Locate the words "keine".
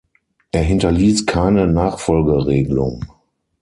1.27-1.67